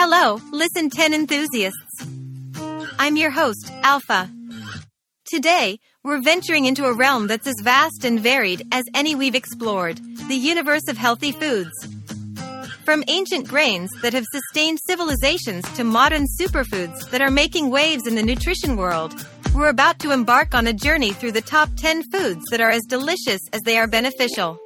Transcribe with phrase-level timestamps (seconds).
[0.00, 2.06] Hello, Listen 10 enthusiasts.
[3.00, 4.30] I'm your host, Alpha.
[5.24, 10.00] Today, we're venturing into a realm that's as vast and varied as any we've explored
[10.28, 11.72] the universe of healthy foods.
[12.84, 18.14] From ancient grains that have sustained civilizations to modern superfoods that are making waves in
[18.14, 19.14] the nutrition world,
[19.52, 22.82] we're about to embark on a journey through the top 10 foods that are as
[22.82, 24.60] delicious as they are beneficial.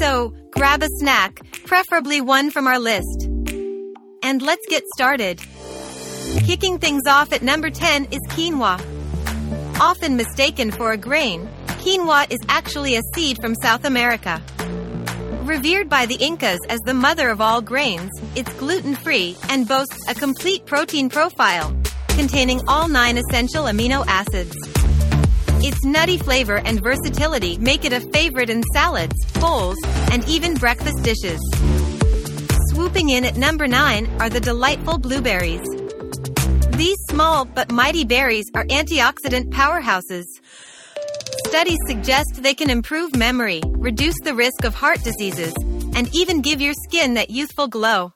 [0.00, 3.27] So, grab a snack, preferably one from our list.
[4.22, 5.40] And let's get started.
[6.44, 8.80] Kicking things off at number 10 is quinoa.
[9.80, 14.42] Often mistaken for a grain, quinoa is actually a seed from South America.
[15.44, 19.98] Revered by the Incas as the mother of all grains, it's gluten free and boasts
[20.08, 21.74] a complete protein profile,
[22.08, 24.54] containing all nine essential amino acids.
[25.60, 29.78] Its nutty flavor and versatility make it a favorite in salads, bowls,
[30.12, 31.40] and even breakfast dishes.
[32.98, 35.62] Swooping in at number 9 are the delightful blueberries.
[36.72, 40.24] These small but mighty berries are antioxidant powerhouses.
[41.46, 45.54] Studies suggest they can improve memory, reduce the risk of heart diseases,
[45.94, 48.14] and even give your skin that youthful glow.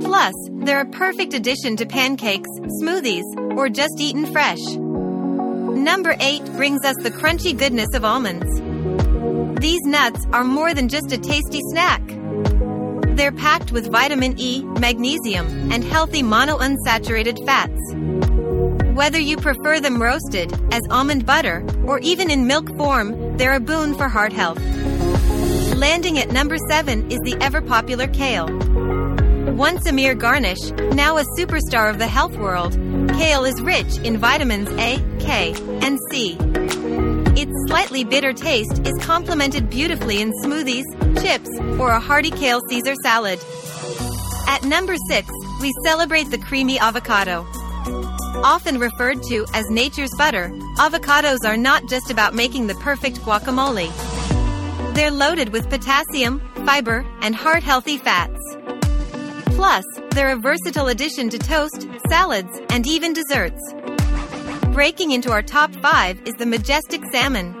[0.00, 2.48] Plus, they're a perfect addition to pancakes,
[2.80, 4.64] smoothies, or just eaten fresh.
[4.76, 8.71] Number 8 brings us the crunchy goodness of almonds.
[9.62, 12.02] These nuts are more than just a tasty snack.
[13.16, 17.80] They're packed with vitamin E, magnesium, and healthy monounsaturated fats.
[18.96, 23.60] Whether you prefer them roasted, as almond butter, or even in milk form, they're a
[23.60, 24.58] boon for heart health.
[25.76, 28.48] Landing at number 7 is the ever popular kale.
[29.54, 32.72] Once a mere garnish, now a superstar of the health world,
[33.16, 36.36] kale is rich in vitamins A, K, and C.
[37.42, 40.84] Its slightly bitter taste is complemented beautifully in smoothies,
[41.20, 43.40] chips, or a hearty kale Caesar salad.
[44.46, 45.28] At number 6,
[45.60, 47.44] we celebrate the creamy avocado.
[48.44, 53.90] Often referred to as nature's butter, avocados are not just about making the perfect guacamole.
[54.94, 58.38] They're loaded with potassium, fiber, and heart healthy fats.
[59.56, 63.60] Plus, they're a versatile addition to toast, salads, and even desserts.
[64.72, 67.52] Breaking into our top 5 is the majestic salmon.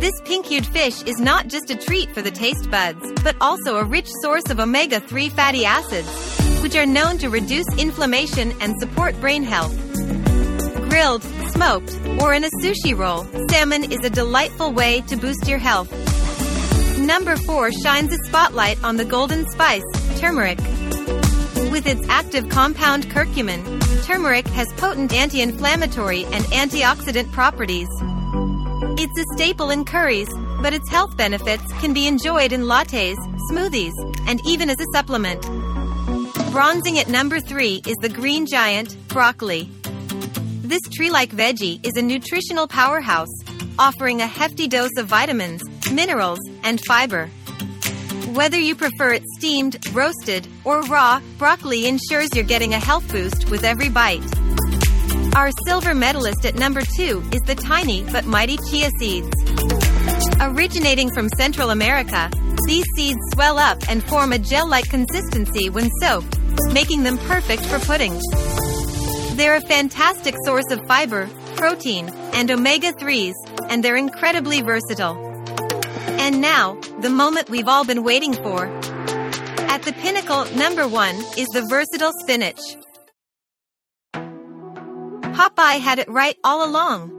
[0.00, 3.76] This pink hued fish is not just a treat for the taste buds, but also
[3.76, 6.08] a rich source of omega 3 fatty acids,
[6.62, 9.76] which are known to reduce inflammation and support brain health.
[10.88, 11.22] Grilled,
[11.52, 15.92] smoked, or in a sushi roll, salmon is a delightful way to boost your health.
[16.98, 19.84] Number 4 shines a spotlight on the golden spice,
[20.18, 20.60] turmeric.
[21.70, 27.88] With its active compound curcumin, turmeric has potent anti inflammatory and antioxidant properties.
[28.98, 30.28] It's a staple in curries,
[30.62, 33.16] but its health benefits can be enjoyed in lattes,
[33.50, 33.92] smoothies,
[34.28, 35.42] and even as a supplement.
[36.52, 39.68] Bronzing at number 3 is the green giant, broccoli.
[40.62, 43.34] This tree like veggie is a nutritional powerhouse,
[43.76, 47.28] offering a hefty dose of vitamins, minerals, and fiber.
[48.34, 53.48] Whether you prefer it steamed, roasted, or raw, broccoli ensures you're getting a health boost
[53.50, 54.22] with every bite.
[55.36, 59.30] Our silver medalist at number two is the tiny but mighty chia seeds.
[60.40, 62.28] Originating from Central America,
[62.66, 66.36] these seeds swell up and form a gel like consistency when soaked,
[66.72, 68.22] making them perfect for puddings.
[69.36, 73.34] They're a fantastic source of fiber, protein, and omega 3s,
[73.68, 75.25] and they're incredibly versatile.
[76.26, 78.66] And now, the moment we've all been waiting for.
[79.70, 82.58] At the pinnacle, number one, is the versatile spinach.
[84.12, 87.12] Popeye had it right all along.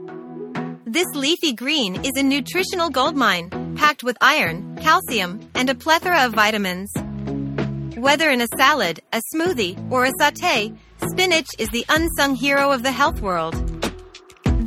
[0.84, 6.34] This leafy green is a nutritional goldmine, packed with iron, calcium, and a plethora of
[6.34, 6.92] vitamins.
[7.96, 10.74] Whether in a salad, a smoothie, or a saute,
[11.10, 13.77] spinach is the unsung hero of the health world.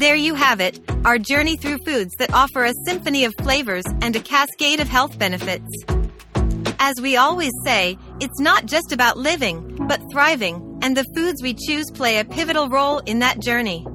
[0.01, 4.16] There you have it, our journey through foods that offer a symphony of flavors and
[4.16, 5.69] a cascade of health benefits.
[6.79, 11.53] As we always say, it's not just about living, but thriving, and the foods we
[11.53, 13.85] choose play a pivotal role in that journey.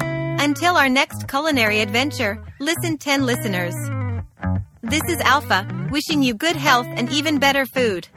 [0.00, 3.74] Until our next culinary adventure, listen 10 listeners.
[4.80, 8.08] This is Alpha, wishing you good health and even better food.